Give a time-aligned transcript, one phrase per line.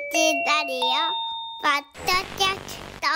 [0.00, 0.80] ラリオ
[1.60, 3.06] ポッドキャスト。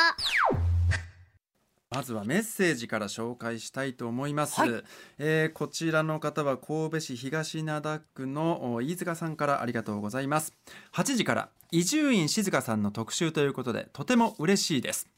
[1.91, 4.71] まずはメッセージから紹介したいと思います、はい。
[5.19, 10.55] えーこちらの方は神戸市東灘区のお飯塚さんからありがとうございます。
[10.93, 15.09] 8時から伊集院静香さんの特集ということでとても嬉しいです。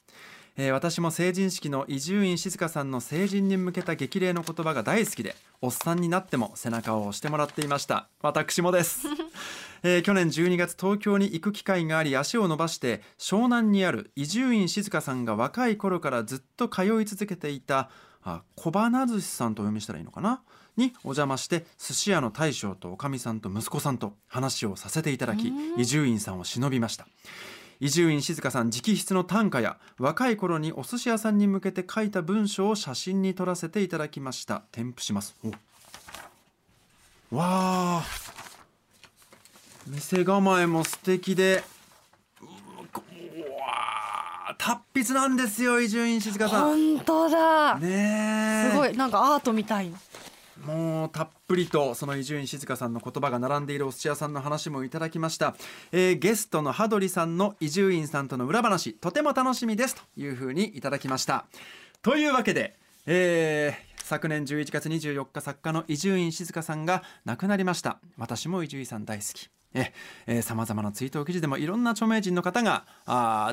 [0.59, 8.09] えー私も成人式の伊集院静香さんの成人に向けた激励の言葉が大好きでおっさんになっても背中を押してもらっていました。
[8.21, 9.09] 私もです、
[9.87, 17.91] えー去年12月東京に行く機会があり足を伸ばして湘南にある伊集院静香さんが若い頃からずっと通い続けていた
[18.23, 20.43] あ小花寿司さんとお読みしたらいいのかな？
[20.79, 27.07] にお邪魔して寿司屋の大将とおかみさんと息子さんと話をさせていただき伊集院さんを忍びました。
[27.79, 34.63] 伊集院静香さん直筆の短歌や若い頃にお寿司屋さんに向けて書いた文章を写真に撮らせていただきました。
[34.73, 35.37] 添付します。
[35.45, 37.37] お。
[37.37, 38.05] わあ
[39.87, 41.63] 店構えも素敵で
[42.41, 42.53] うわ
[44.51, 46.97] あ達筆なんですよ伊集院静香さん。
[46.97, 48.71] 本当だ、ねえ。
[48.71, 48.97] すごい。
[48.97, 49.93] なんかアートみたい。
[50.65, 55.55] もうたっぷりとその伊集院静香さんの言葉が並んでいるお寿司屋さんの話もいただきました、
[55.93, 61.45] えーゲストの羽鳥さんの伊集院さんとの裏話とても楽しみですというふうにいただきました。
[62.01, 68.01] というわけで、えー昨年11月24日作家の伊集院静香さんが亡くなりました。
[68.19, 69.49] 私も伊集院さん大好き
[70.43, 72.85] さまざまなツイート記事でもいろんな著名人の方が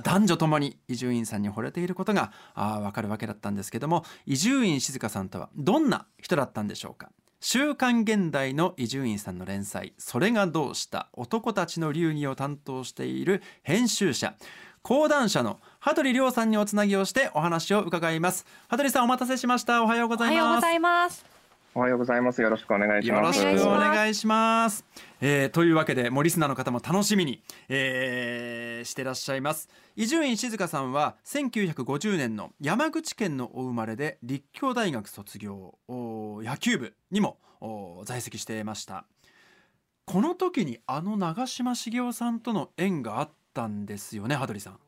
[0.04, 7.10] 男女ともに伊集院さんに惚れていることがあーわかるわけだったんですけども伊集院静香さんとはどんな人だったんでしょうか？
[7.40, 14.36] 週刊現代の伊集院さんの連載「それがどうした男たちの流儀」を担当している編集者
[14.84, 18.46] 講談社の羽鳥亮さんにおつなぎをしてお話を伺います。
[18.68, 19.84] 羽鳥さんお待たせしました。
[19.84, 21.31] おはようございます。
[21.74, 22.42] おはようございます。
[22.42, 23.42] よろしくお願いします。
[23.42, 24.84] よろしくお願いします。
[25.22, 29.70] えーというわけで、もうリスナーの方も楽しみに、えーしてらっしゃいます。
[29.96, 37.38] 伊集院静香さんは1950年の山口県のお生まれで立教大学卒業、お野球部にも
[38.04, 39.06] 在籍していました。
[40.06, 44.80] この時にあの長嶋茂雄さんとの縁があったんですよね、羽鳥さん。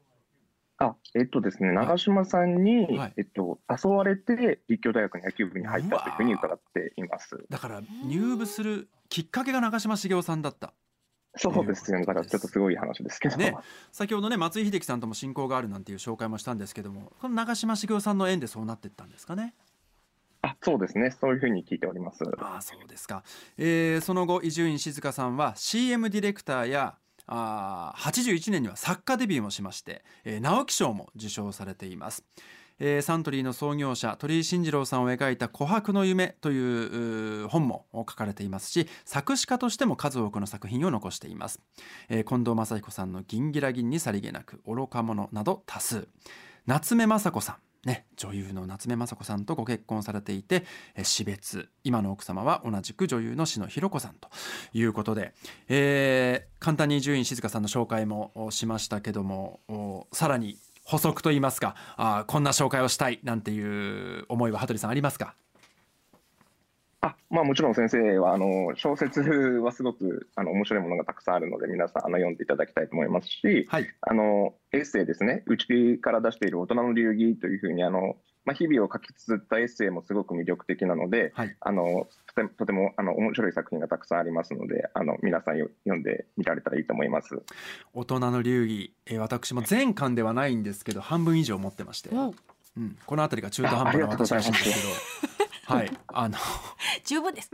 [0.85, 7.45] あ、えっとですね、長嶋さんに、はいえっと誘われて立教大学の野球部に入ったというふうに伺っています。
[7.49, 10.73] だから入部するきっかけが長嶋茂雄さんだった。
[11.35, 12.05] そうですよね。
[12.05, 13.37] だからちょっとすごい話ですけど。
[13.37, 13.55] ね
[13.91, 19.55] 先ほどね松井秀喜さんとも親交があるなんていう紹介もしたんですけどもこの長嶋茂雄さんの縁でそうなっていったんですかね
[20.43, 21.09] あ、そうですね。
[21.09, 22.23] そういうふうに聞いております。
[22.37, 23.23] ああそうですか、
[23.57, 26.95] えーその後伊集院静香さんは CM ディレクターや
[27.27, 32.23] あ81年には作家デビューもしまして、えー直木賞も受賞されています、
[32.79, 41.59] えーサントリーの創業者鳥居慎次郎さんを描いた「琥珀の夢」という本も書かれていますし作詞家としても数多くの作品を残しています、
[42.09, 46.07] えー近藤正彦さんの「銀ギラ銀にさりげなく」「愚か者」など多数。
[46.65, 47.72] 夏目雅子さん。
[47.85, 50.63] ね、女優の夏目雅子さんとご結婚されていて
[50.95, 54.29] え死別今の奥様は同じく女優の篠弘子さんと
[54.73, 55.33] いうことで、
[55.67, 65.35] えー簡単に伊集院静香さんの紹介もしましたけどもさらに補足といいますかあこんな紹介をしたいなんていう思いは羽鳥さんありますか？
[67.03, 73.87] あ、まあもちろん先生はあの小説はすごくあの面白いものがたくさんあるので皆さんあの読んでいただきたいと思いますし、はい。
[74.01, 75.43] あのエッセイですね。
[75.47, 78.15] うちから出している大人の流儀というふうにあの
[78.45, 81.55] まあ日々を書き綴ったエッセイもすごく魅力的なので、はい。
[81.59, 87.41] あのとてもとてもあの面白い作品がたくさんありますので、あの皆さんよ読んでみられたらいいと思います。
[87.93, 92.33] 大人の流儀、えー私も全巻ではないんですけど半分以上持ってまして、お
[92.77, 95.91] うん、この辺りが中途半端な私らしいんですけどはい。
[96.07, 96.37] あの
[97.05, 97.51] 十分です。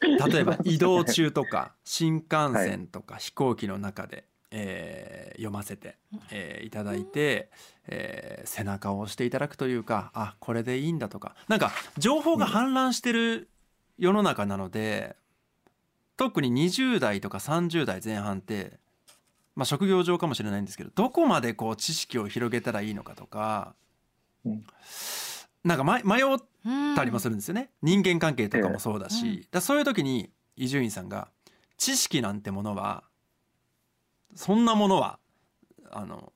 [0.00, 5.98] 例えば 移動中とか新幹線とか飛行機の中で、えー読ませて、
[6.30, 7.50] えーいただいて、
[7.86, 11.34] えー背中を押していただくというかあこれでいいんだとか。
[11.48, 13.48] なんか情報が氾濫してる
[13.98, 15.16] 世の中なので
[16.16, 18.78] 特に20代とか30代前半って、
[19.54, 23.74] まあ、職業上かもしれないんですけどどこまでこう知識を広げたらいいのかとか、
[24.44, 24.66] うん。
[25.64, 26.24] なんか迷っ
[26.94, 29.46] たりもするんですよね、人間関係とかもそうだし、うん。
[29.50, 31.28] だそういう時に伊集院さんが
[31.76, 33.04] 知識なんてものは
[34.34, 35.18] そんなものは
[35.90, 36.32] あの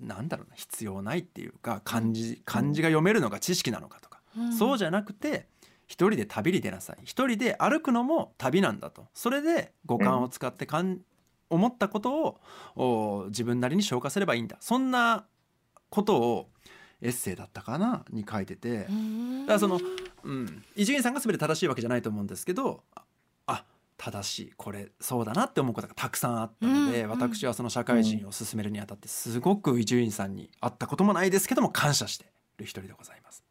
[0.00, 4.20] なんだろうな必要ないっていうか漢字漢字が読めるのが知識なのかとか、
[4.56, 5.48] そうじゃなくて
[5.86, 6.96] 一人で旅に出なさい。
[7.04, 9.06] 一人で歩くのも旅なんだと。
[9.14, 11.00] それで五感を使ってかん、
[11.50, 12.40] 思ったことを
[12.74, 14.56] お自分なりに消化すればいいんだ。
[14.60, 15.26] そんな
[15.90, 16.48] ことを
[17.04, 18.90] エッセイだったかなに書いてて、だか
[19.52, 19.78] らその
[20.24, 23.02] うん伊集院さんが全て正しいわけじゃないと思うんですけどあ
[23.46, 23.64] あ
[23.98, 27.10] 正しいこれそうだなって思うことがたくさんあったので、うん。
[27.10, 32.24] 私はその社会人を進めるにあたってすごく伊集院さんに会ったこともないですけども感謝して
[32.56, 33.44] る一人でございます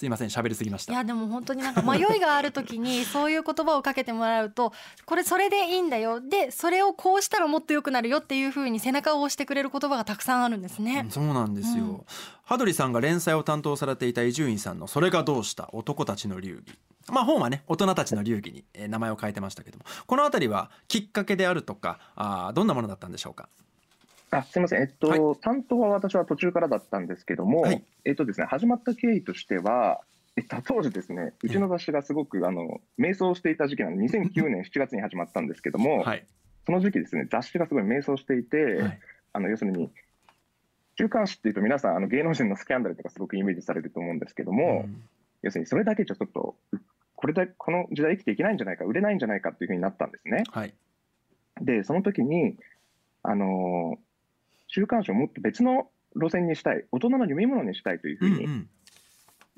[0.00, 0.92] すいません喋りすぎました。
[0.94, 4.72] いやでも本当になんか迷いがある時に そういう言葉をかけてもらうと
[5.04, 6.20] これそれでいいんだよ。
[6.22, 11.06] でそれをこうしたらもっと良くなるよっていう風に背中を押してくれる言葉がたくさんあるんですね。
[11.10, 12.04] そうなんですよ、うん。
[12.44, 15.68] 羽鳥さんが連載を担当されていた伊集院さんの「それがどうした？
[15.74, 16.78] 男たちの流儀」
[17.12, 19.84] まあ本はね大人たちの流儀にえー名前を変えてましたけども。
[20.06, 23.50] この辺りはきっかけであるとかあーどんなものだったんでしょうか？
[24.30, 27.84] あすみません、えっと、は担当は私は途中からだったんですけども、はい。
[28.04, 30.00] えっとですね、始まった経緯としては、
[30.36, 36.24] えっと、当時ですね、うちの雑誌がすごくあの迷走していた時期なので、2009年7月に始まったんですけども、 はい、
[36.64, 39.00] その時期ですね、雑誌がすごい迷走していて、はい。
[39.32, 39.90] あの要するに、
[40.96, 45.02] 週刊誌っていうと、皆さん、あの芸能人のスキャンダルとかすごくイメージされると思うんですけども、うん。
[45.42, 46.56] 要するにそれだけじゃちょっと、
[47.16, 50.44] これだこの時代生きていけないんじゃないか、売れないんじゃないかっていうふうになったんですね。
[50.50, 50.74] はい。
[51.60, 52.56] で、その時に、
[53.22, 54.09] あのー
[54.72, 58.68] 週刊誌をもっと別の路線にしたい、大人の読み物にしたいというふうに、うんうん。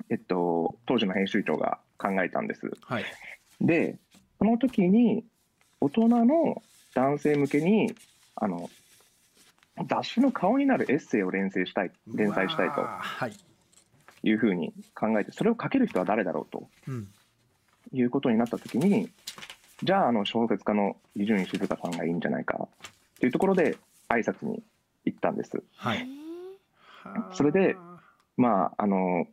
[0.09, 2.71] えっと、当時の編集長が考えたんです。
[2.81, 3.05] はい。
[3.61, 3.99] で、
[4.39, 5.23] その時に、
[5.79, 6.63] 大人の
[6.95, 7.93] 男性向けに、
[8.35, 8.69] あの、
[9.87, 12.81] 雑誌の顔になるエッセイを連載したい、連載したいうと。
[12.81, 13.33] はい、
[14.23, 16.67] いうふうに考えて、それを書ける人は誰だろうと。
[16.87, 17.07] うん。
[17.91, 19.11] いうことになった時に、
[19.83, 22.57] じゃあ、あの、小説家の伊集院静香さんがいいんじゃないか。
[22.57, 23.77] っていうところで、
[24.09, 24.63] 挨拶に
[25.05, 25.63] 行ったんです。
[25.75, 26.07] はい。
[27.33, 27.75] それで
[28.37, 29.27] まあ、あの、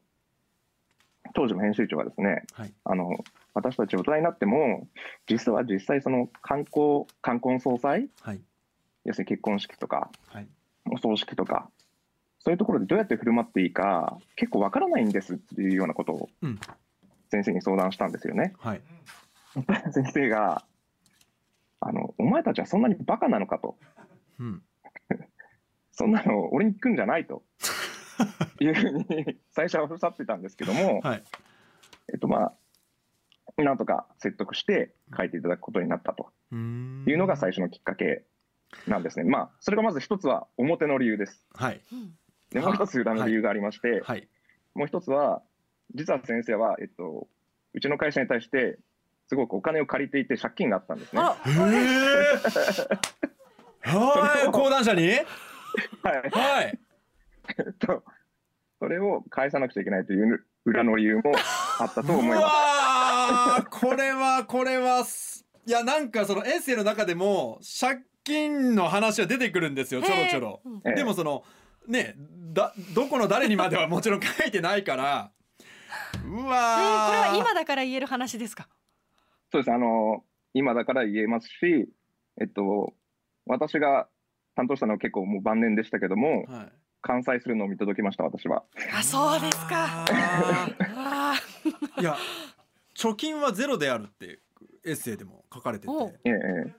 [1.35, 2.73] 当時の編集長はですね、はい。
[2.85, 3.25] あの、
[3.55, 4.89] 私たち大人になっても、
[5.27, 8.41] 実は実際その観光、冠婚葬祭、はい。
[9.05, 10.49] 要するに結婚式とか、はい。
[10.91, 11.71] お葬式とか、
[12.41, 16.61] そういうところでどうやって振る舞っていいか、結構わからないんですっていうようなことをうん。
[17.31, 18.55] 先生に相談したんですよね。
[18.59, 18.83] はい。
[19.93, 20.65] 先生が、
[21.81, 23.77] あの、お前たちはそんなにバカなのかと。
[24.39, 24.63] うん
[26.01, 27.43] そんなの俺に聞くんじゃないと。
[28.59, 29.05] いうふうに
[29.51, 31.25] 最初はおっしゃってたんですけども、はい。
[32.11, 32.55] えっとま
[33.59, 36.33] あ、なんとか説得して書いていただくことになったと。
[36.53, 38.25] いうのが最初のきっかけ
[38.89, 39.25] なんですね。
[39.25, 41.47] まあ、それがまず一つは表の理由です。
[41.55, 41.83] はい。
[41.93, 42.17] うん
[42.51, 44.27] で、もう一つ裏の理由がありまして、はい。
[44.75, 45.43] もう一つは、
[45.95, 47.29] 実は先生は、えっと、
[47.75, 48.79] うちの会社に対して、
[49.29, 51.23] すごくお金を借りていて借金があったんですね。
[51.23, 51.51] あえ
[53.89, 55.13] はい講談社に？
[56.05, 56.31] い。
[56.31, 56.79] はい
[57.59, 58.05] えっと、
[58.79, 61.33] それを返さなくちゃいけないという裏の理由も
[61.79, 62.43] あったと思いうます。
[62.43, 71.45] わーこれはこれはすいやなんかそのエッセイの中でも借金の話は出てくるんですよちょろちょろええでもその
[71.87, 72.15] ね
[72.53, 75.31] だどこの誰にまではもちろん 書いてないから
[76.25, 78.69] うえーこれわーは今だから言える話ですか？
[79.53, 79.73] そうです。
[79.73, 80.25] あの、
[80.55, 81.89] 今だから言えますし、
[82.41, 82.95] えっと、
[83.47, 84.09] 私が
[84.61, 86.73] 担当したのは結構もう晩年でしたけども、はい。
[87.01, 88.63] 完済するのを見届けました、私は。
[88.95, 90.05] あそうですか。
[90.05, 90.05] あ
[90.91, 92.03] あー。
[92.03, 92.15] いや
[92.95, 94.41] 貯金はゼロであるって
[94.85, 95.93] エッセイでも書かれてて。
[96.27, 96.37] えええ
[96.69, 96.75] え。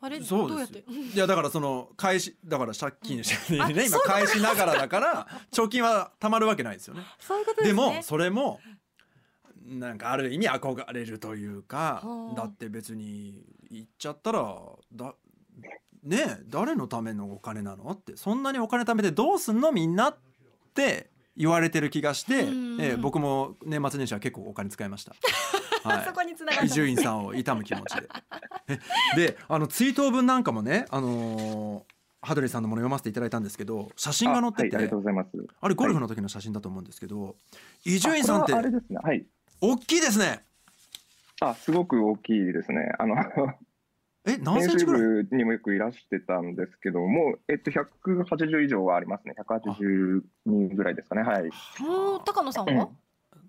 [0.00, 0.84] あれそうですよどうやって。
[0.90, 7.02] いやだからその返しだから借金してあね今そう返しながらだから貯金はたまるわけないですよね。
[7.20, 7.72] そういうことでね。
[7.72, 8.58] もそれも
[9.64, 12.34] なんかある意味憧れるというかはあ。
[12.34, 14.56] だって別に言っちゃったら
[14.92, 15.14] だ
[16.04, 20.16] ねえ誰のためのお金なのってそんなにお金貯めてどうすんのみんなっ
[20.74, 25.14] て言われてる気がして、うんええ僕も年末年始は結構お金使いました。
[25.88, 28.08] はそこに繋が伊集院さんを悼む気持ちで。
[28.68, 28.78] え
[29.16, 31.94] であの追悼文なんかもね、あのー
[32.26, 35.30] 羽鳥さんのもの読ませていただいたんですけど写真が載っててあはい、ありがとうございます。
[35.60, 37.36] あれゴルフの時の写真だと思うんですけど
[37.84, 38.96] 伊集院さんってあれですね。
[39.02, 39.26] はい。
[39.60, 40.42] 大きいですね
[41.40, 42.92] あ、すごく大きいですね。
[42.98, 43.16] あの、
[44.26, 45.24] え何セ編集ンチぐらい？
[45.24, 49.34] 部にもよくいらしてたんですけども、えっと、180以上はありますね。
[49.38, 50.22] 182
[50.74, 51.22] ぐらいですかね。
[51.22, 51.42] はい。
[51.82, 52.88] もう高野さんうんは。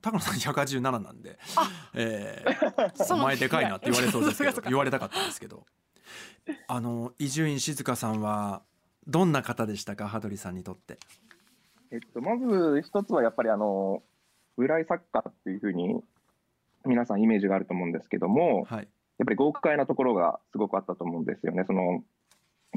[0.02, 5.66] 高野さん187 なんであ、えーそのお前でかいなって言われそうですけど言われたかったんですけど
[6.68, 8.62] あの伊集院静香さんは
[9.08, 11.00] どんな方でしたか羽鳥さんにとって？
[11.92, 14.04] えっと、まず一つはやっぱりあの、
[14.58, 16.04] 裏井作家っていうふうに
[16.86, 21.64] 皆さんイメージがあると思うんですけども、はいやっぱり豪快なところがすごくあったと思うんですよね。
[21.66, 22.04] その、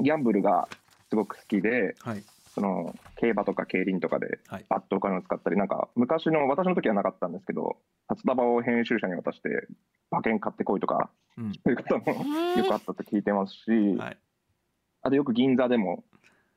[0.01, 0.69] ギャンブルが
[1.09, 2.23] すごく好きで、はい。
[2.55, 4.65] その、競馬とか競輪とかではい。
[4.69, 7.77] バッとお金を使ったり、なんか昔の、私の時はなかったんですけど、
[8.07, 9.49] 札束を編集者に渡して
[10.11, 11.53] 馬券買ってこいとか、うん。
[11.53, 14.17] そういう方もよくあったと聞いてますし、はい。
[15.01, 16.03] あとよく銀座でも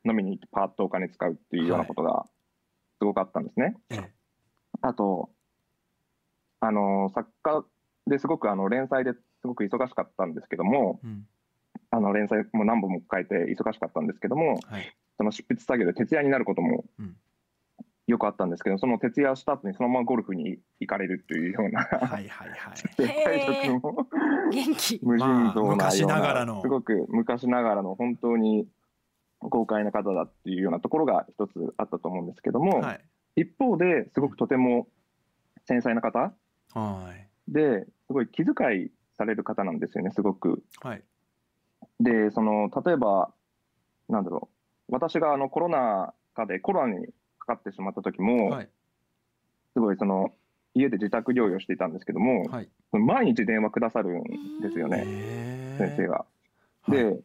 [0.04, 2.26] 飲みに行ってパーッとお金使うっていうようなことが
[2.98, 3.76] すごくあったんですね。
[3.90, 4.10] ええ。
[4.80, 5.30] あと、
[6.60, 7.64] あの、作家
[8.06, 9.12] ですごくあの連載で
[9.42, 11.26] すごく忙しかったんですけども、うん。
[11.90, 14.96] あの連載も何本も書いて忙しかったんですけども、はい。
[15.18, 17.16] その執筆作業で徹夜になることもうん。
[18.08, 22.76] よくあったんですけど、その徹夜した後にそのままゴルフに行かれるというような、はいはいはい。
[22.96, 24.08] 体力も
[24.50, 25.00] 元気。
[25.02, 26.60] 無尽蔵なような、昔ながらの。
[26.62, 28.68] すごく昔ながらの本当に
[29.40, 33.00] 豪快な方だっていうようなところが一つあったと思うんですけども、はい。
[33.36, 34.88] 一方ですごくとても
[35.66, 36.32] 繊細な方
[36.74, 37.28] はい。
[37.48, 40.62] ですごい気遣いされる方なんですよね、すごく。
[40.80, 41.02] はい。
[42.00, 43.32] で、その例えば、
[44.08, 44.48] なんだろ
[44.88, 47.06] う、私があのコロナ禍でコロナに
[47.38, 48.68] かかってしまった時も、はい。
[49.74, 50.32] すごいその
[50.74, 52.68] 家で自宅療養していたんですけども、はい。
[52.92, 56.26] 毎日電話くださるんですよね、先生が。
[56.82, 56.90] はい。
[56.92, 57.20] で、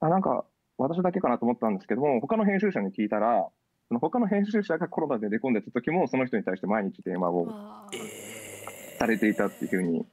[0.00, 0.44] あなんか
[0.78, 3.48] 私だけかなと思ったんですけども、他の編集者に聞いたら、
[3.88, 7.48] その他の編集者がコロナで寝込んでた時も、その人に対して毎日電話を
[8.98, 10.04] されていたっていうふうに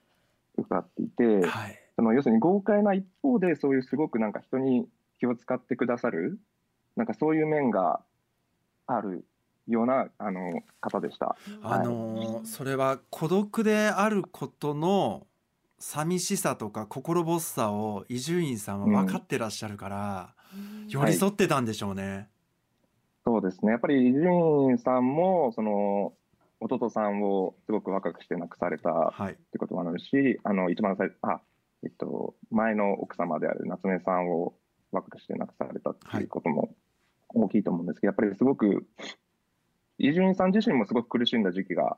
[0.57, 4.87] 伺っていて、ーはいその要するに豪快な一方で、そういうすごくなんか人に
[5.19, 6.39] 気を使ってくださる、
[6.95, 8.01] なんかそういう面が
[8.87, 9.25] ある
[9.67, 11.35] ようなあの方でした。
[11.61, 15.27] あのーそれは孤独であることの
[15.79, 20.33] 寂しさとか心細さを伊集院さんは分かってらっしゃるから、
[20.87, 22.29] 寄り添ってたんでしょうね。
[23.25, 23.71] そうですね。
[23.71, 26.13] やっぱり伊集院さんも、その、
[26.63, 31.41] 弟さんをすごく若くして亡くされたはい、ってこともあるし、あの、一番最あ、
[31.83, 34.53] えっと、前の奥様である夏目さんを
[34.91, 36.73] 若くして亡くされたっていうことも
[37.29, 38.85] 大きいと思うんですけど、やっぱりすごく、
[39.97, 41.97] 伊集院さん自身もすごく苦しんだ時期が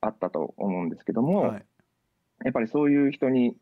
[0.00, 1.64] あったと思うんですけども、はい、
[2.44, 3.56] やっぱりそういう人に、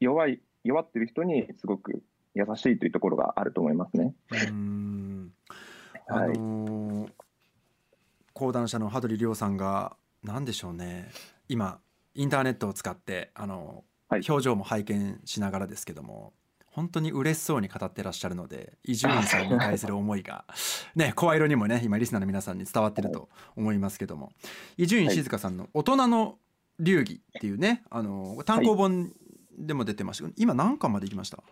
[0.00, 2.02] 弱い、弱ってる人にすごく
[2.34, 4.14] 優しいというところがあると思いますね。
[4.30, 5.32] うーん。
[6.08, 6.38] あはい。
[6.38, 7.10] のー
[8.38, 11.10] 講談社の羽鳥亮さんが何でしょうね
[11.48, 11.80] 今
[12.14, 16.32] インターネットを使ってあの、はい表情も拝見しながらですけども
[16.70, 20.46] 本当に嬉しそうに語ってらっしゃるので伊集院さんに対する思いが
[20.94, 24.32] ね声色にもね今リスナーの皆さんに伝わってると思いますけども
[24.78, 26.38] 伊集院静香さんの「大人の
[26.80, 29.12] 流儀」っていうねあの単行本
[29.58, 31.42] でも出てましたけど今何巻までいきました？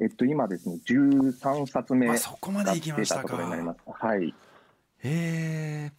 [0.00, 3.82] えっと、今ですね、13冊目あそこまで行きましたところになりまか。
[3.84, 4.06] す。
[4.06, 4.32] はい。
[5.04, 5.92] へえ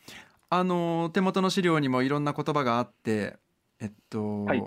[0.50, 3.38] あの手元の資料にもいろんな言葉があって
[3.80, 4.64] えっと、はい。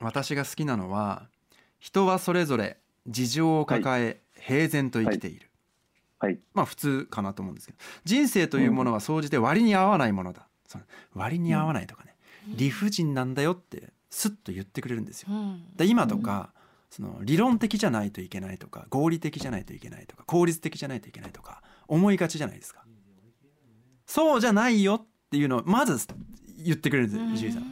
[0.00, 1.28] 私が好きなのは
[1.78, 5.50] 人はそれぞれ事情を抱え、平然と生きている、
[6.18, 6.38] はい。
[6.54, 7.78] まあ普通かなと思うんですけど。
[8.04, 10.84] 人生というものは総じて割に合わないものだ、その
[11.14, 12.16] 割に合わないとかね、
[12.48, 15.28] 理不尽なんだよってスッと言ってくれるんですよ。
[15.30, 15.76] うん。
[15.76, 16.52] で今とか、
[16.90, 22.83] その理論的じゃないといけないとか合理的じゃないといけないとか効率的じゃないといけないとか思いがちじゃないですか
[24.06, 26.06] そうじゃないよっていうのをまず
[26.58, 27.34] 言ってくれるんですうん。
[27.34, 27.64] 伊集院さん。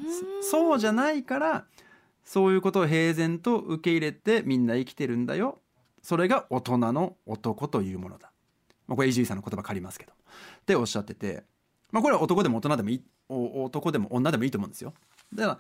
[0.43, 1.65] そうじゃないから
[2.25, 5.61] そういうことを平然と受け入れてみんな生きてるんだよ。
[6.03, 8.33] それが大人の男というものだ、
[8.89, 10.13] まあ、これ伊集院さんの言葉借りますけど。
[10.13, 11.45] っておっしゃってて、
[11.91, 14.95] まあ、これは男でも大人でもいいお男でも女でもいいと思うんですよ。
[15.35, 15.59] だから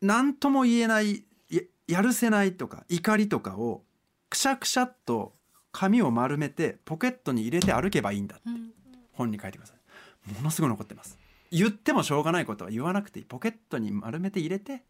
[0.00, 3.82] 何とも言えないややるせないとか怒りとかを
[4.30, 5.34] くしゃくしゃっと
[5.72, 8.72] 紙を丸めてポケットに入れて歩けばいいんだうん
[9.18, 10.32] 本に書いてください。
[10.32, 11.18] ものすごい残ってます。
[11.50, 13.24] 言ってもしょうがないことは言わなくていい。
[13.26, 14.82] ポケットに丸めて入れて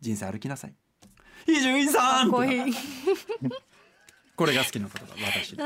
[0.00, 0.74] 人生歩きなさい。
[1.48, 2.74] 伊集院さんこいい。
[4.36, 5.56] これが好きな言葉私。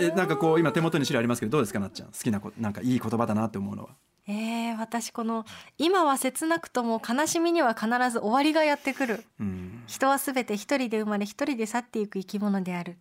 [0.00, 2.08] えなんかこう今手元に資料ありますけどどうですかなっちゃん？
[2.08, 3.90] 好きなこなんかいい言葉だなって思うのは。
[4.28, 5.44] えー、私この
[5.78, 9.24] 今は切なくとも悲しみには必ず終わりがやってくる。
[9.38, 9.84] うん。
[9.86, 12.98] 人はすべて一人で生まれ一人で去っていく生き物である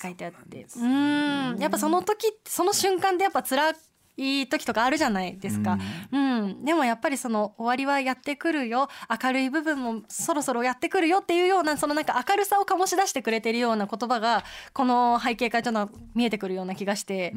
[0.00, 0.66] 書いてあって。
[0.76, 3.74] うんやっぱその時その瞬間でやっぱ辛
[4.16, 5.76] い時とかあるじゃないですか、
[6.12, 8.88] うん、でもやっぱりその終わりはやってくるよ。
[9.22, 17.32] 明るい部分もそろそろやってくるよっていうようなそのなんか明るさを醸し出してくれてるような言葉がこの背景からちょっと見えてくるような気がして。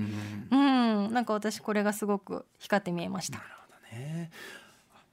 [0.51, 1.05] う、ん。
[1.05, 3.39] うん、なんか私これがすごく光って見えました。
[3.91, 4.29] ね。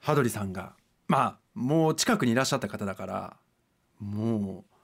[0.00, 0.74] 羽鳥さんが
[1.08, 3.36] まあもう近くにいらっしゃった方だから
[4.00, 4.74] もう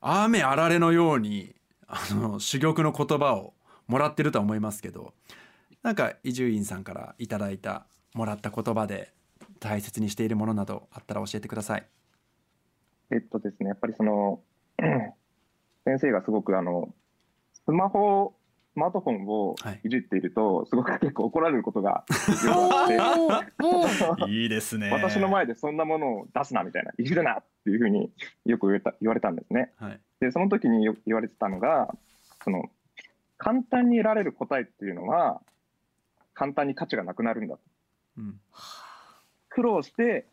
[0.00, 1.54] 雨あられのように
[1.88, 3.54] あの珠玉の言葉を
[3.86, 5.14] もらってるとは思いますけど
[5.82, 9.12] なんか伊集院さんからいただいたもらった言葉で
[9.60, 11.86] 大切にしているものなどあったら教えてください。
[13.10, 14.40] えっとですね、やっぱりその、
[15.84, 16.94] 先生がすごくあの、
[17.64, 18.34] スマホ、
[18.78, 19.80] マートフォンをはい。
[19.84, 22.96] いじっていると、すごく結構怒られることがよくあって、
[23.62, 24.22] おー。
[24.22, 24.90] お ーいいですね。
[24.90, 28.12] 私の前でそんなものを出すなみたいな、いじるなっていうふうに
[28.44, 29.72] よく言われた言われたんですね。
[29.76, 30.00] はい。
[30.20, 31.94] で、その時によ言われてたのが、
[32.42, 32.70] その、
[33.36, 35.42] 簡単に得られる答えっていうのは、
[36.34, 37.62] 簡単に価値がなくなるんだと。
[38.18, 38.40] うん。
[39.48, 40.26] 苦労して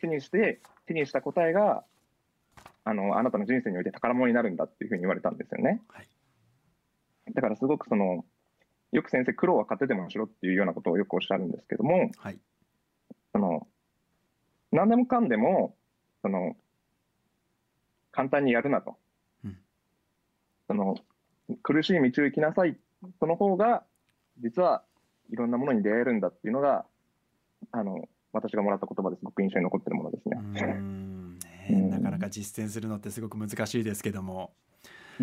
[0.00, 1.84] 手にして手にした答えが
[2.84, 5.80] あのあなたの人生において宝物になるんだっていうふうに言われたんですよね。
[5.88, 6.06] はい
[7.34, 8.24] だからすごくその
[8.92, 12.38] よく先生苦労は勝手でもしろっていうようなことをよくおっしゃるんですけどもはい。
[13.32, 13.66] その
[14.72, 15.74] 何でもかんでも
[16.22, 16.56] その
[18.12, 18.96] 簡単にやるなと、
[19.44, 19.56] うん。
[20.66, 20.96] その
[21.62, 22.76] 苦しい道を行きなさい。
[23.18, 23.84] その方が
[24.42, 24.82] 実は
[25.30, 26.84] いろんなものに出会えるんだっていうのが
[27.72, 29.24] あの私がもらった言葉です。
[29.24, 30.62] ごく印象に残ってるものですうね。
[30.66, 30.72] ね
[31.70, 31.90] うん。
[31.90, 34.52] なかなか実践するのってすごく難しいですけども、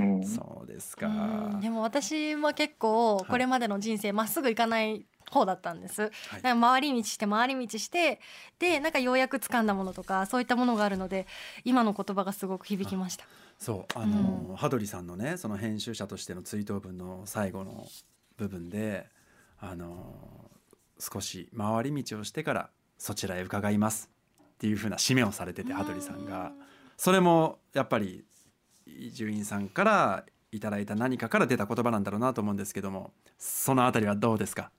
[0.01, 0.23] うん。
[0.23, 1.07] そうですか。
[1.07, 1.59] うん。
[1.59, 8.21] でも私は結構これまでの人生まっすぐ行かない方だったんです、だから回り道して回り道して
[8.59, 11.27] でなんかようやく掴んだものとかそういったものがあるので
[11.65, 13.25] 今の言葉がすごく響きました。
[13.59, 17.87] そうあの、羽鳥さんのねその編集者としての追悼文の最後の
[18.37, 19.09] 部分で
[19.59, 20.49] あの
[20.99, 24.09] 少し回り道をしてからそちらへ伺います
[24.53, 26.51] っていう風な締めをされてて羽鳥さんが。
[26.99, 28.25] それもやっぱり
[28.99, 34.71] 伊集院さんからいただいた何かから出た言葉なんだろうなと思うんですけどもそのあたりはどうですか？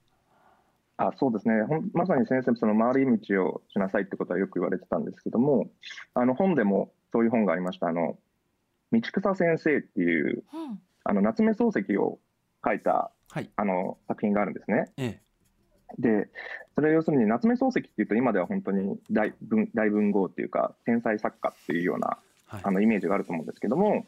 [0.96, 1.62] あそうですね。
[1.62, 5.68] ほんまさに先生その回り道をしなさいってことはよく言われてたんですけども
[6.14, 7.86] あの本でもそういう本がありました。
[7.88, 8.18] あの
[8.90, 10.80] 道草先生っていううん。
[11.04, 12.18] あの夏目漱石を
[12.64, 13.50] 書いたはい。
[13.56, 14.90] あの作品があるんですね。
[14.96, 15.20] え。
[15.98, 16.28] で
[16.74, 22.18] それは要するに夏目漱石っていうと今では本当に大文大文豪っていうか天才作家っていうような
[22.50, 24.06] あのイメージがあると思うんですけども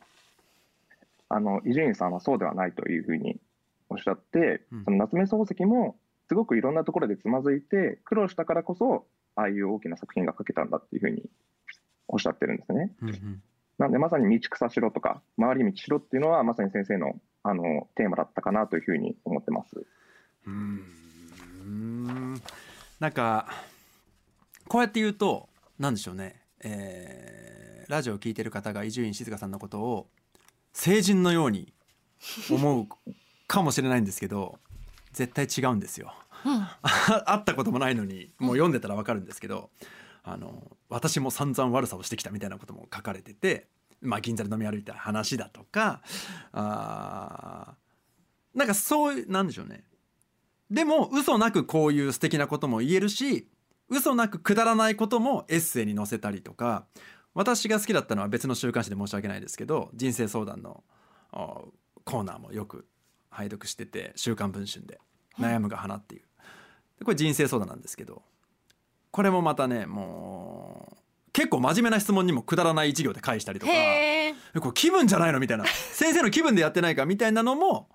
[1.29, 3.41] あの伊集院さんはそうではないというふうに
[3.89, 4.85] おっしゃって、うん。
[4.85, 5.97] その夏目漱石も
[6.29, 9.07] すごくいろんなところでつまずいて苦労したからこそ
[9.37, 11.23] ああいう大きな作品が書けたんだっていうふうに
[12.09, 12.93] おっしゃってるんですね。
[13.03, 13.43] うんうん。
[13.79, 19.87] なんでまさに道草しろとか回り道しろっていうのはまさに先生のあのテーマだったかなというふうに思ってます。
[20.47, 22.41] うーん。
[22.99, 23.47] なんか
[24.69, 30.07] こうやって言うとなんでしょうね、えーラジオを聞いてる方が伊集院静香さんのことを
[30.73, 31.73] 成人のように
[32.49, 32.87] 思う
[33.49, 34.61] かもしれないんですけど
[35.13, 36.15] 絶対違うんですよ。
[36.47, 36.67] うん
[37.27, 39.71] 会ったこともないのにもう読んでたらわかるんですけど
[40.23, 43.67] あの私も散々悪さをしてきたみたいなことも書かれてて、
[44.01, 46.01] まあ、銀座で飲み歩いた話だとか
[46.53, 49.85] あーなんかそういうなんでしょうね
[50.71, 53.49] でも嘘なくこういう素敵なことも言えるし
[53.91, 56.87] 嘘なくくだらないこともエッセイに載せたりとか
[57.35, 60.83] 私が好きだったのは別の週刊誌で申し訳ないですけど人生相談の
[61.33, 61.61] あ
[62.05, 62.87] コーナーもよく
[63.31, 65.01] 拝読してて「週刊文春」で
[65.39, 66.23] 「悩むが花」っていう。
[66.99, 68.23] でこれ人生相談なんですけど
[69.11, 70.97] これもまたねもう
[71.33, 75.65] 結構真面目な質問にもくだらない一行で返したりとかこれ気分じゃないのみたいな。
[75.93, 77.89] 先生の気分でやってないかみたいなのも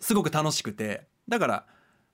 [0.00, 1.66] すごく楽しくてだから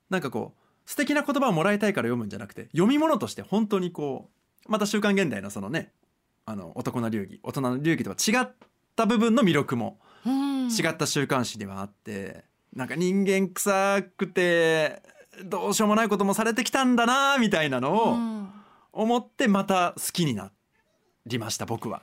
[0.09, 4.31] なんかこう素敵な言葉をもらいたいから読むんじゃなくて読み物として本当にこ
[4.67, 5.93] うまた「週刊現代」のそのね
[6.47, 8.49] あの男の流儀大人の流儀とは違っ
[8.95, 10.67] た部分の魅力もうん。
[10.67, 15.03] 違った週刊誌ではあってなんか人間臭くて
[15.45, 18.53] どうしようもないこともされてきたんだなみたいなのうをん。
[18.91, 20.51] 思ってまた好きにな
[21.27, 22.01] りました僕は。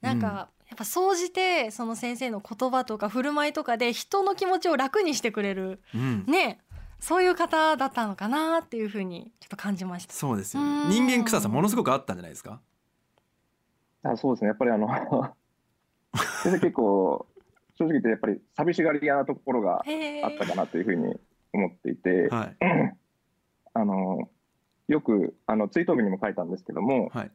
[0.00, 6.24] なんか、やっぱ総じてその先生の言葉とか振る舞いとかで人の気持ちを楽にしてくれるうん。
[6.26, 6.58] ね
[7.04, 10.14] そういう方だったのかなっていうふうにちょっと感じました。
[10.14, 10.88] そうですようん。
[10.88, 12.62] ね人間臭さものすごくあったんじゃないですか？
[14.02, 14.48] あそうですね。
[14.48, 14.88] やっぱりあの
[16.42, 17.26] 先生結構
[17.74, 21.14] 正直言ってやっぱり寂しがり屋なところがあったかなというふうに
[21.52, 22.56] 思っていて、はい。
[23.74, 24.30] あの
[24.88, 27.30] よくあのツイート文にも書いたんですけどもはい。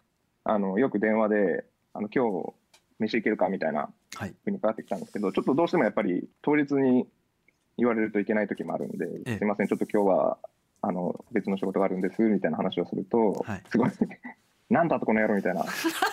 [0.45, 2.53] あのよく電話であの今日
[2.97, 4.33] 飯行けるかみたいなはい。
[4.43, 7.07] ふうにかかってきたんですけどちょっとどうしてもやっぱり当日に
[7.79, 10.37] 言われるといけない時もあるんで、ええすいませんちょっと今日は
[10.81, 13.63] あの別の仕事があるんですみたいな話をすると、はい。
[13.69, 13.91] すごい
[14.69, 15.63] なんだとこの野郎みたいな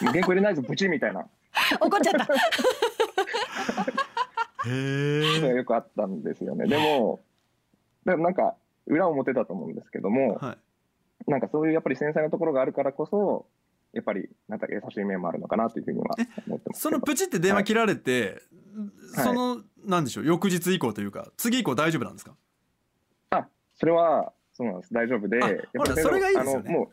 [0.01, 1.27] 原稿入れないぞブチみたいな。
[1.81, 2.27] 怒っちゃった。
[4.69, 6.67] へよくあったんですよね。
[6.67, 7.21] でも、
[8.05, 10.57] でもなんか裏表だと思うんですけども、は
[11.27, 11.31] い。
[11.31, 13.47] なんかそういうやっぱり繊細なところがあるからこそ、
[13.97, 16.15] やっぱりなんか優しい面もあるのかなというふうには
[16.47, 16.83] 思ってます。
[16.83, 18.43] そのプチって電話切られて、
[19.15, 19.25] はい。
[19.25, 22.37] そのなんでしょう翌日以降というか次以降大丈夫なんですか？
[23.31, 24.93] あ、それはそうなんです。
[24.93, 26.69] 大丈夫で、あやっぱりほらそれがいいですよね。
[26.69, 26.89] あのもう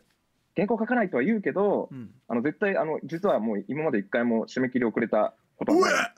[0.56, 2.10] 原稿書かないとは言うけど、うん。
[2.26, 5.92] あの絶対あの実はもう今まで一回も締め切り遅れたことない。
[5.92, 6.14] わ。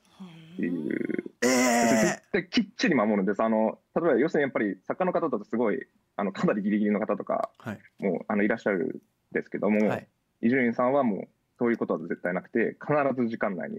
[0.55, 1.25] っていう。
[1.43, 3.43] ええ絶対きっちり守るんです。
[3.43, 7.79] あの例えば要するにやっぱり作家の方だとすごいあのかなりギリギリの方とかはい。
[7.99, 10.09] もうあのいらっしゃるんですけども、はい
[10.43, 13.79] 伊集院さんはもうそういうことは絶対なくて必ず時間内に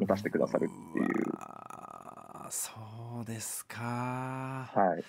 [0.00, 1.06] 出してくださるっていう。
[2.50, 2.70] そ
[3.22, 4.70] うですか。
[4.72, 5.04] はい、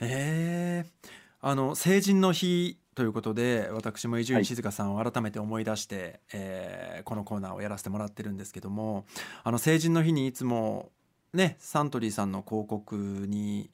[0.00, 1.10] ええ
[1.42, 9.06] あの成人の日ということで私も伊集院静香さんを改めて思い出して、えーこのコーナーをやらせてもらってるんですけども
[9.42, 10.90] あの成人の日にいつも
[11.32, 13.70] ねサントリーさんの広告に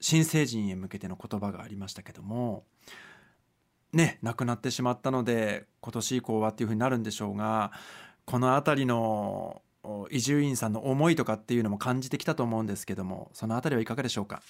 [0.00, 2.64] 新成人へ向けての言葉がありましたけども
[3.94, 7.72] ね亡くなってしまったので今年以降はっていうふうになるんでしょうが
[8.24, 14.42] この辺りのお伊集院さんの思いとかっていうのも感じてきたと思うんですけどもその辺りはいかがでしょうか？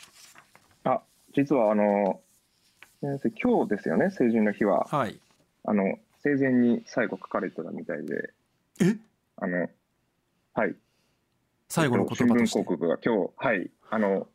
[0.84, 1.00] あ、
[1.34, 2.20] 実はあの、
[3.00, 4.86] 先生、今日ですよね、成人の日は。
[4.90, 5.18] はい。
[5.64, 8.34] あの、生前に最後書かれてたみたいで、
[8.80, 8.98] え？
[9.36, 9.68] あの、
[10.52, 10.74] はい。
[11.68, 12.60] 最後の言葉として。
[12.60, 14.28] 新聞広告が今日、はい、あの、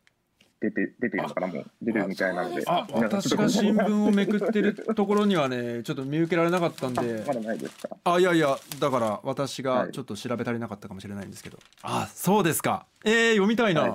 [0.60, 2.62] 出て、出ているのかな、もう、出てるみたいなので。
[2.66, 7.24] あ私が新聞をめくってるところにはねちょっと見受けられなかったんで。
[7.26, 7.96] まだないですか？
[8.04, 9.92] あいやいやだから私がはい。
[9.92, 12.86] ちょっと調べ足りなかったかもしれないんですけど、あそうですか。
[13.04, 13.92] えー、読みたいな、はい。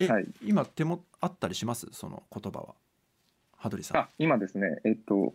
[0.00, 0.26] え、はい。
[0.42, 1.86] 今手もあったりします？
[1.92, 2.74] その言葉は。
[3.58, 3.96] 羽鳥さん。
[3.98, 5.34] あ、今ですね、えっと、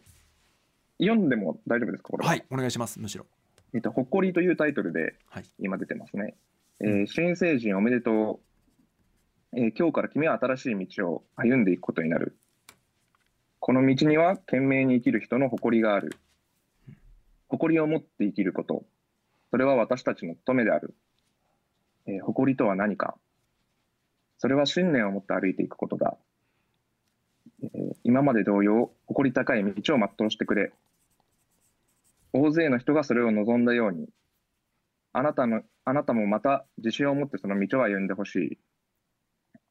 [0.98, 2.30] 読んでも大丈夫ですか、これは。
[2.30, 3.00] はいお願いします。
[3.00, 3.26] むしろ。
[3.74, 5.46] えっと、誇りというタイトルではい。
[5.60, 6.34] 今出てますね。
[6.80, 8.53] えー新成人おめでとう。
[9.56, 12.36] えー今日から君は新しい道を歩んでいくことになる。
[13.60, 16.18] この道には懸命に生きる人の誇りがある。
[17.50, 18.84] 誇りを持って生きること。
[19.52, 20.96] それは私たちの務めである。
[22.08, 23.16] えー誇りとは何か。
[24.39, 26.18] それは信念を持って歩いていくことだ。
[27.62, 30.74] えー今まで同様、誇り高い道を全うしてくれ。
[32.34, 34.10] 大勢の人がそれを望んだように、
[35.12, 38.58] あなたの、あなたもまた自信を持ってその道を歩んでほしい。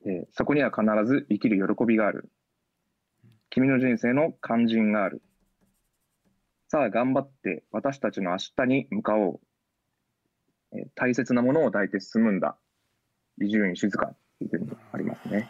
[0.05, 2.31] えーそこには必ず生きる喜びがある。
[3.51, 5.23] 君の人生の肝心がある。
[6.69, 9.41] さあ頑張って私たちの明日に向かおう。
[10.73, 12.57] えー大切なものを抱いて進むんだ。
[13.41, 15.49] 伊集院静かっていうふうにありますね。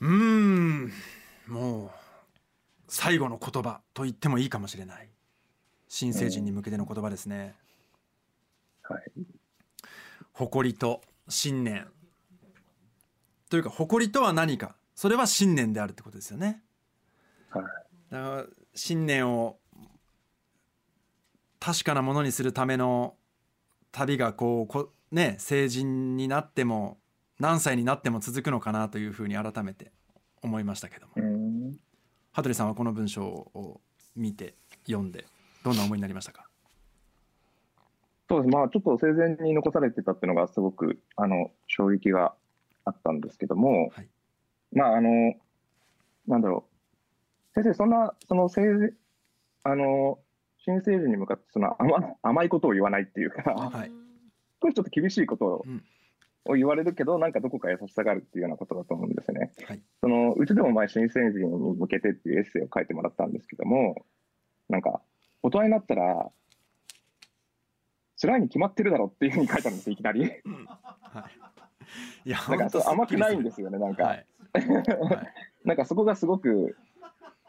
[0.00, 0.92] うーん
[1.46, 1.90] もう
[2.88, 5.08] 最後の言葉と言ってもいいかもしれない
[5.88, 7.54] 新成人に向けての言葉ですね、
[8.82, 9.02] はい。
[10.32, 11.86] 誇りと信念
[13.52, 16.62] というか誇りとは何かそれは信念であるってことですよね
[17.50, 17.64] はい。
[18.10, 19.58] だから信念を
[21.60, 23.14] 確かなものにするための
[23.90, 26.96] 旅がこうこね成人になっても
[27.40, 29.92] 何歳になっても続くのかなというふうに改めて
[30.40, 31.12] 思いましたけども。
[32.32, 33.82] 羽鳥さんはこの文章を
[34.16, 34.54] 見て
[34.86, 35.26] 読んで
[35.62, 36.48] どんな思いになりましたか？
[38.30, 38.54] そうです。
[38.54, 42.34] まあ、ちょっと生前に残されてたっていうのがすごく、あの、衝撃が
[42.84, 44.08] あったんですけども、はい
[44.72, 45.34] まあ、あの、
[46.26, 47.54] なんだろう。
[47.54, 48.90] 先生、そんな、その生前、
[49.64, 50.18] あの、
[50.58, 53.92] 新成人に向かって、その甘甘いことを言わないっていうか、はい
[54.60, 55.82] これちょっと厳しいことを,、うん
[56.44, 59.52] を言われるけど、なんかどこか優しさがあるっていうようなことだと思うんですね。
[59.64, 64.04] はいそのうちでも前、新成人に向けてっていうエッセイを書いてもらったんですけども、
[64.68, 65.00] なんか、
[65.42, 66.30] 大人になったら、
[68.20, 70.22] 辛いに決まってるだろっていうふうに書いたんですよ、いきなり。
[70.26, 71.41] はい
[72.24, 74.04] いやなんか甘くないんですよね、なんか。
[74.04, 74.26] はい。
[74.54, 74.66] はい。
[75.64, 76.76] なんかそこがすごく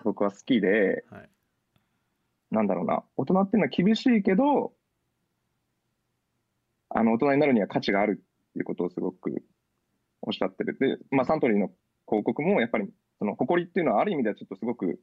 [0.03, 1.29] 僕は好きで、はい。
[2.51, 4.73] なんだろうな、大人っていうのは厳しいけど、
[6.89, 9.43] あの大人になるには価値があるっていうことをすごく
[10.21, 10.77] おっしゃってる。
[10.77, 11.71] で、まあ、サントリーの
[12.07, 14.99] 広告もやっぱりその誇りっていうのはある意味ではちょっとすごく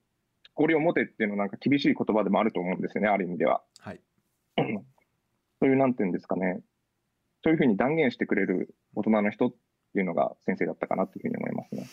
[0.54, 3.62] 誇りを持てっていうのはなんか厳しい言葉でもあると思うんですよね、ある意味では。
[3.78, 4.00] はい。
[5.61, 6.61] そういうなんていうんですかね、
[7.42, 11.87] そういうふうに断言してくれる大人の人っていうのが先生だったかなというふうに思いますね。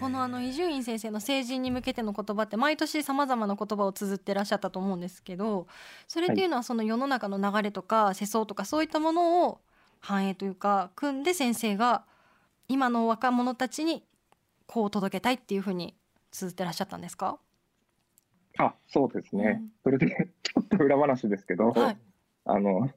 [0.00, 5.68] このあの伊集院先生の成人に向けての言葉って毎年さまざまな言葉を綴ってらっしゃったと思うんですけど
[6.08, 9.60] それっていうのはその世の中の流れとか世相とかそういったものを
[10.00, 12.04] 反映というか組んで先生が
[12.66, 14.02] 今の若者たちに
[14.66, 15.94] こう届けたいっていうふうに
[16.32, 17.38] 綴ってらっしゃったんですか、
[18.58, 19.60] あ、そうですね。
[19.60, 21.98] うんそれで、ちょっと裏話ですけど、はい
[22.44, 22.90] あの、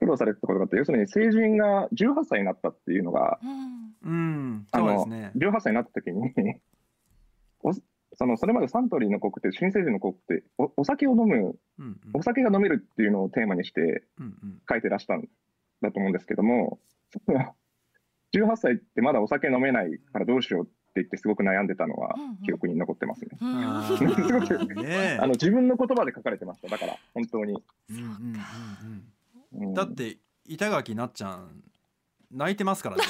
[0.00, 4.10] 苦労されてたことがあって、要するに成人が18歳になったっていうのが、うん。
[4.10, 4.66] うん。
[4.72, 5.32] あの、そうですね。
[5.36, 6.32] 18歳になった時に、
[7.62, 11.98] おそのそれまでサントリーの国って、新成人の国ってお、お酒を飲む、うんうん。
[12.14, 14.62] お酒が飲めるっていうのをテーマにしてうんうん。
[14.68, 15.28] 書いてらしたん
[15.82, 16.80] だと思うんですけども、
[17.12, 17.54] その
[18.34, 22.36] 18歳ってまだお酒飲めないからどうしようって言ってすごく悩んでたのはうんうん。
[22.38, 23.36] 記憶に残ってますね。
[23.38, 25.18] うんあ すごーくねえ。
[25.20, 26.68] あの自分の言葉で書かれてました。
[26.68, 27.62] だから本当に。
[27.90, 28.08] うんうんうんう
[28.96, 29.04] ん
[29.52, 29.74] うん。
[29.74, 31.62] だって板垣なっちゃん
[32.30, 33.02] 泣いてますからね。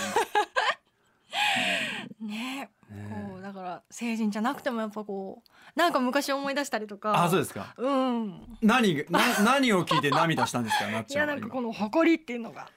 [2.20, 2.70] ね。
[2.88, 7.22] こうだから成人じゃなくてもやっぱこうなんか昔思い出したりとか。
[7.22, 7.74] あそうですか。
[7.76, 8.58] うん。
[8.60, 12.68] 何がな 何を聞いて涙したんですかなっいやちゃんは今なんかこの誇りっていうのが。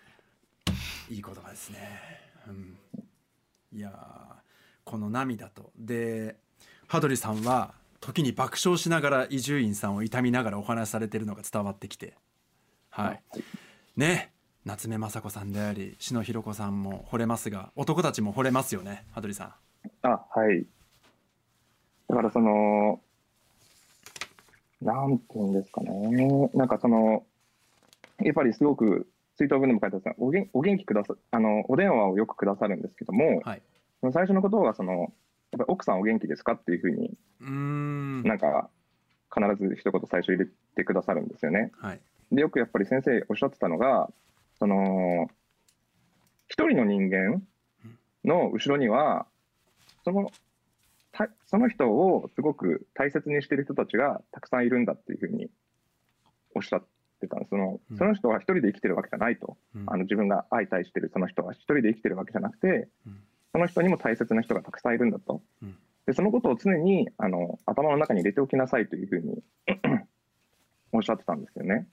[1.10, 2.00] いい言葉ですね、
[2.48, 2.78] うん、
[3.72, 4.34] いやー
[4.84, 5.72] この涙と。
[5.78, 6.38] で
[6.88, 12.16] 羽鳥さんは時に爆笑しながら伊集院さんを痛みながらお話しされてるのが伝わってきて
[12.94, 13.22] はい
[13.98, 14.32] ね
[14.66, 19.54] 夏目雅子さんであり篠弘子さんも惚れますが男たちも惚れますよね羽鳥さん
[20.04, 20.66] あ、はい。
[22.10, 23.00] だからその、
[24.82, 26.50] なんていうんですかね。
[26.54, 27.24] なんかその、
[28.22, 33.62] やっぱりすごく、追悼文でも書いてあったお元お元気くださ、あの、お電話をよくくださるんですけども、はい
[34.02, 35.10] その最初のことはその、やっ
[35.52, 38.70] ぱり奥さんお元気ですかっていうふうにうーんなんか、
[39.34, 41.72] 必ず一言最初入れてくださるんですよね。
[41.80, 44.10] はいで、よくやっぱり先生おっしゃってたのが、
[44.60, 45.30] その、
[46.48, 47.42] 一人の人間
[48.24, 49.26] の後ろには、
[50.04, 50.32] その、
[51.12, 55.48] たその人をすごく大切にしている人たちがたくさんいるんだっていうふうに
[56.56, 56.84] おっしゃっ
[57.22, 57.50] てたんです。
[57.50, 59.56] そのうんその人は一人で生きてるわけじゃないと。
[59.76, 63.20] うんあの自分が相対してるその人は一人で生きてるわけじゃなくてうん、
[63.52, 65.78] その人にも大切な人がたくさんいるんだとうん。
[66.08, 69.44] で、そのことを常にあの頭の中に入れておきなさいというふうに
[70.94, 71.88] おっしゃってたんですよね。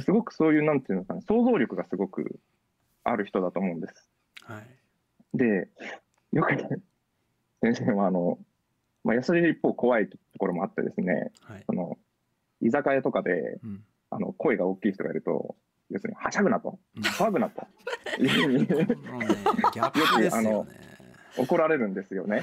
[0.00, 2.40] すごくそういう、なんていうのかな、想像力がすごく
[3.04, 4.10] ある人だと思うんです。
[4.42, 5.36] はい。
[5.36, 5.68] で、
[6.32, 6.68] よくね、
[7.62, 8.38] 先生はあの、
[9.04, 11.62] まあ、優しい一方怖いところもあってですね、はい。
[11.66, 11.98] その
[12.60, 13.84] 居酒屋とかでうん。
[14.10, 15.56] あの声が大きい人がいると、
[15.90, 17.02] 要するにはしゃぐなと、うん。
[17.02, 17.66] 騒ぐなと。
[18.20, 18.86] いうふうにもうね
[19.72, 20.70] ギャップですよね。
[21.36, 22.40] 怒られるんですよね。
[22.40, 22.42] は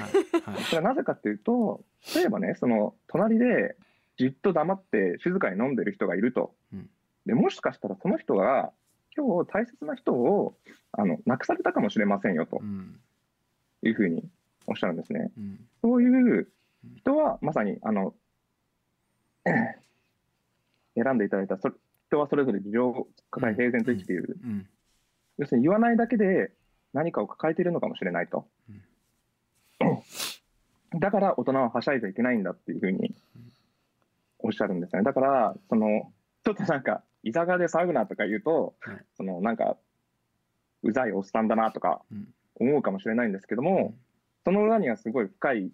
[0.54, 0.64] はい。
[0.64, 1.82] それはなぜかっていうと、
[2.14, 3.74] 例えばね、その隣で
[4.18, 6.54] じっと黙って静かに飲んでる人がいると。
[6.72, 6.90] うん。
[7.26, 8.72] でもしかしたらその人が
[9.16, 10.56] 今日大切な人を
[10.92, 12.58] あの亡くされたかもしれませんよと。
[12.60, 12.98] うん。
[13.84, 14.24] いうふうに
[14.66, 15.30] おっしゃるんですね。
[15.36, 15.60] うん。
[15.82, 16.48] そういう
[16.96, 18.14] 人はまさにあの
[20.94, 21.70] 選んでいただいたそ
[22.08, 24.66] 人はそれぞれ事情を抱え平然と生きている、うん。
[25.38, 26.52] 要するに言わないだけで
[26.92, 28.46] 何かを抱えているのかもしれないと、
[30.98, 33.14] だから大人ははしゃいじゃいけないんだっていうふうに
[34.42, 35.02] おっしゃるんですね。
[35.02, 36.12] だからその
[36.44, 39.04] ちょっとなんか居酒屋で騒ぐなとか言うと、はい。
[39.16, 39.76] そのなんか
[40.82, 42.28] うざいおっさんだなとかうん。
[42.56, 43.94] 思うかもしれないんですけども、
[44.44, 45.70] その裏にはすごい深い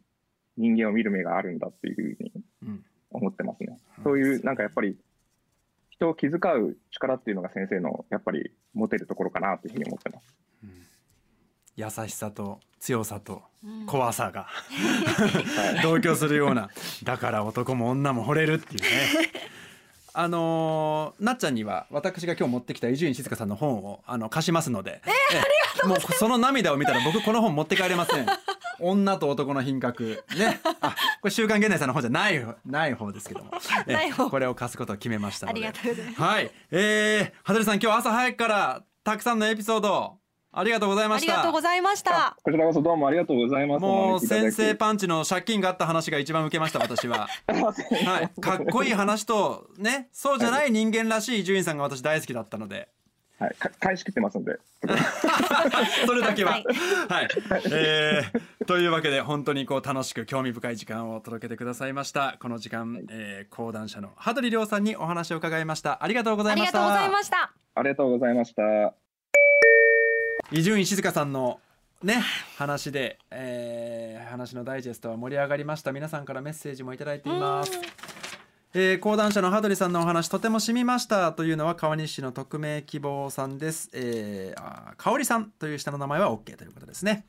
[0.57, 2.85] 人間を見る目があるんだっていうふうにうん。
[3.11, 3.79] 思ってますね。
[4.05, 4.97] そういうなんかやっぱり
[5.91, 10.35] 人を気遣う力っていうのが先生のやっぱり持てるところかなというふうに思ってます。
[11.75, 13.87] 優しさと強さとうん。
[13.87, 14.45] 怖さが。
[14.45, 16.71] はい、同居するような。
[17.03, 18.89] だから男も女も惚れるっていうね。
[20.15, 25.01] あのーなっちゃんには私が今日持ってきた伊集院静香さんの本をあの貸しますので。
[25.07, 28.27] ええもうその涙を見たら僕この本持って帰れません。
[28.81, 30.25] 女と男の品格。
[30.37, 30.61] ね。
[30.81, 33.53] あこれ週刊現代さんの本じゃないない方ですけども。
[33.87, 34.29] えない方。
[34.29, 35.67] これを貸すことを決めましたので。
[35.67, 36.23] ありがとうございます。
[36.23, 36.51] はい。
[36.71, 40.19] えー、羽鳥さん今日朝早くからたくさんのエピソード
[40.51, 41.33] ありがとうございまあした。
[41.33, 42.37] りがとうございました。
[42.43, 43.83] こちらこそどうもありがとうございます。
[43.83, 47.29] もう先生パンチの借金があった話が一番受けました私は。
[47.47, 52.89] はい、かっこいい話とねそうじゃない人間らしい伊集院さんが私大好きだったので。
[53.39, 54.59] はい、か返し切ってますんで。
[56.07, 56.53] それだけは。
[56.53, 56.57] は
[57.09, 57.27] はい。
[57.27, 57.29] い、
[57.71, 62.37] えーというわけで本当にこう楽しく興味深い時間を届けてくださいました。
[62.41, 66.03] この時間、えー講談社の羽鳥亮さんにお話を伺いました。
[66.03, 66.79] ありがとうございました。
[66.81, 67.53] ありがとうございました。
[67.77, 69.08] ありがとうございました。
[70.51, 71.61] 伊集院静香さんの
[72.03, 72.23] ね
[72.57, 75.91] 話で、えー話のダイジェストは盛り上がりました。
[75.91, 77.73] 皆さんからメッセージもいただいています。
[78.75, 87.27] えー講談社の羽鳥さんのお話とても染みましたというのは川西市の匿名希望さんです、えー、あー香織さんという下の名前は OK ということですね、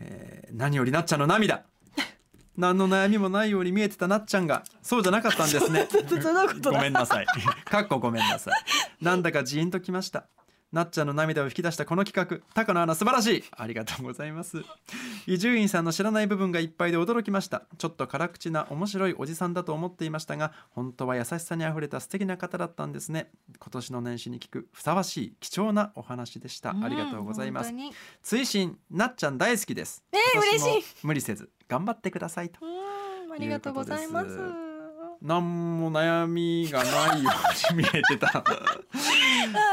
[0.00, 1.64] えー何よりなっちゃんの涙。
[2.56, 5.88] 何の悩みもないように見えてたなっちゃんがそうじゃなかったんですね。
[6.62, 7.26] ごめんなさい。
[7.64, 8.54] かっこごめんなさい。
[9.04, 10.26] なんだかジーンときました
[10.72, 13.44] なっちゃんの涙を引き出したこの企画高野アナ素晴らしい。
[13.52, 14.62] ありがとうございます。
[15.26, 17.62] 伊集院さんの知らない部分がいっぱいで驚きました。
[17.78, 23.30] ちょっと辛口な面白いおじさんだと思っていましたが本当は優しさにあふれた素敵な方だったんですね。
[23.58, 27.72] 今年の年始に聞くふさわしい貴重なお話でした、ありがとうございます。
[28.22, 30.04] 追伸なっちゃん大好きです。
[30.12, 32.58] えー嬉し無理せず頑張ってくださいと。
[32.64, 32.78] うん
[33.32, 34.67] ありがとうございます
[35.22, 37.30] 何も悩みがないよ
[37.70, 38.44] うに見えてた、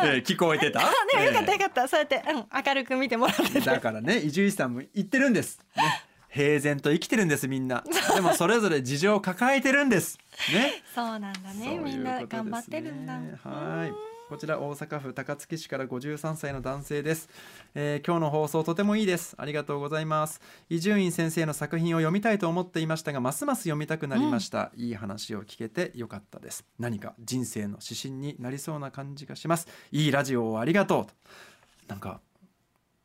[0.04, 0.84] えー聞こえてた、あ
[1.18, 1.88] ねよかったえよかった。
[1.88, 3.60] そうやって、うん、明るく見てもらって。
[3.60, 5.84] だからね伊集院さんも言ってるんです、ね、
[6.30, 7.84] 平然と生きてるんですみんな。
[8.14, 10.18] でもそれぞれ事情を抱えてるんです。
[10.54, 10.84] ね。
[10.94, 11.78] そうなんだね。
[11.78, 13.14] みんな頑張ってるんだ。
[13.14, 17.30] はいこちら大阪府高槻市から53歳の男性です、
[17.76, 19.36] えー今日の放送とてもいいです。
[19.38, 20.42] ありがとうございます。
[20.68, 26.66] 伊集院先生の作品を読みたいと思っていましたがますます読みたくなりました、いい話を聞けてよかったです。
[26.80, 29.68] 何か人生の指針になりそうな感じがします。
[29.92, 31.14] いいラジオをありがとうと。
[31.88, 32.20] なんか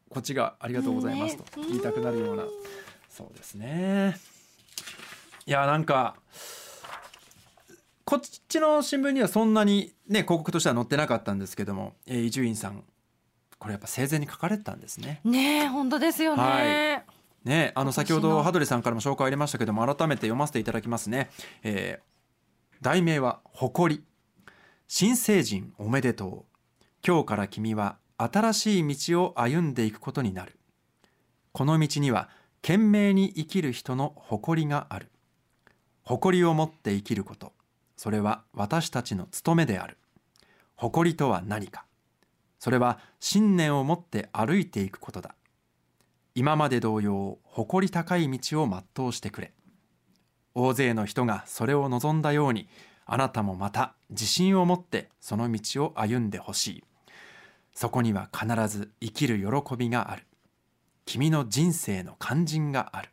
[0.08, 2.44] こっちがありがとうございますとね言いたくなるような。
[3.10, 4.16] そうですね。
[5.44, 6.16] いやなんか
[8.10, 12.82] こっちの新聞にはそんなにね広告としては載ってなかったんですけどもえー伊集院さん
[13.60, 15.20] これやっぱ生前に書かれてたんですね。
[15.22, 16.60] ねえ本当ですよね、は
[17.44, 17.48] い。
[17.48, 21.30] ねあの先ほど羽鳥さんからも紹介ありましたけども改めて読ませていただきますね、
[21.62, 24.02] えー題名は誇り。
[24.88, 26.84] 新成人おめでとう。
[27.06, 30.58] 今日から君は新しい道を歩んでいくことになる。
[31.52, 32.28] この道には
[32.60, 35.12] 懸命に生きる人の誇りがある。
[36.02, 37.52] 誇りを持って生きること
[38.00, 39.98] それは私たちの務めである。
[40.74, 41.84] 誇りとは何か。
[42.58, 45.34] それは信念を持って歩いていくことだ。
[46.34, 49.52] 今まで同様誇り高い道を全うしてくれ。
[50.54, 52.70] 大勢の人がそれを望んだように
[53.04, 56.84] あなたもまた自信を持ってその道を歩んでほしい。
[57.74, 60.26] そこには必ず生きる喜びがある。
[61.04, 63.10] 君の人生の肝心がある。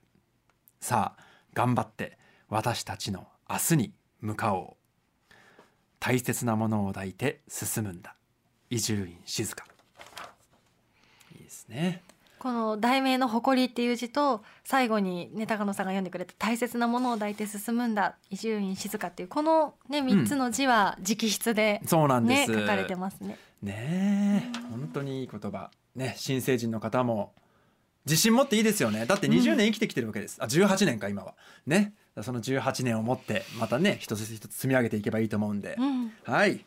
[0.79, 1.23] さあ
[1.53, 4.76] 頑張って私たちの明日に向かおう。
[5.99, 8.15] 大切なものを抱いて進むんだ。
[8.69, 9.63] 伊集院静香
[11.35, 12.03] いいですね。
[12.39, 18.15] この題名の「誇り」っていう字と最後にね高野さんが読んでくれた「大切なものを抱いて進むんだ。
[18.29, 23.37] 伊集院静香」っていうこのね3つの字は直筆でそうなんです、ね書かれてますね。
[23.61, 24.59] ねえ。
[24.69, 25.71] 本当にいい言葉。
[25.95, 27.33] ね新成人の方も
[28.07, 29.05] 自信持っていいですよね。
[29.05, 31.35] だって20年生きてきてるわけです、あ18年か今は。
[31.65, 31.93] ね。
[32.23, 36.11] その18年を持ってまたね一つ一つ積み上げていけばいいと思うんで、うん。
[36.23, 36.65] はい。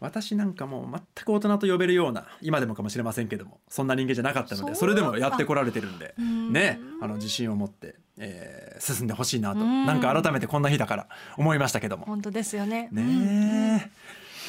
[0.00, 6.52] 私なんかもう全く大人と呼べるような今でもかもしれませんけどもそんな人間じゃなかったのでそれでもやってこられてるんでうん。
[6.52, 6.78] ね。
[7.02, 9.60] あの自信を持って、えー進んでほしいなと。
[9.60, 9.86] うん。
[9.86, 12.06] なんか改めてこんな日だから思いましたけども。
[12.06, 12.88] 本当ですよね。
[12.92, 13.90] ね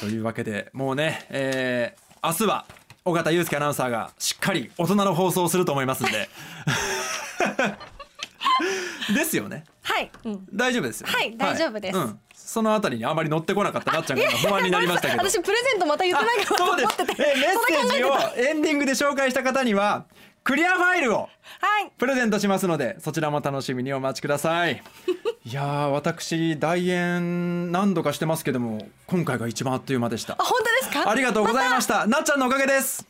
[0.00, 2.66] というわけでもうね、えー明日は
[3.04, 6.28] 尾形祐介アナウンサーがしっかり大人の放送をすると思いますんで。
[9.14, 9.64] ですよね。
[9.82, 11.98] はい、うん、大丈夫ですよね、はい大丈夫です。
[11.98, 15.28] うん、そのあたりにあまり乗ってこなかったなっちゃんが今不安になりましたけど。
[15.28, 16.86] 私プレゼントまた言ってないかなとそうです。
[16.86, 17.22] 思ってて。
[17.22, 20.04] えーメッセージをエンディングで紹介した方には
[20.44, 21.28] クリアファイルをは
[21.80, 21.90] い。
[21.98, 24.82] プレゼントしますのでそちらも楽しみにお待ちください。
[25.44, 30.34] いやー私大演何度かしてますけども今回が一番あっという間でした。
[30.34, 30.79] あ本当で。
[31.06, 32.06] ありがとうございました。
[32.06, 33.09] なっちゃんのおかげです。